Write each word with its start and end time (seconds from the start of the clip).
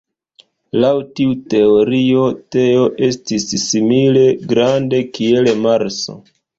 Laŭ 0.83 0.93
tiu 1.19 1.35
teorio 1.55 2.25
Tejo 2.57 2.89
estis 3.11 3.49
simile 3.69 4.27
grande 4.51 5.07
kiel 5.15 5.57
Marso. 5.65 6.23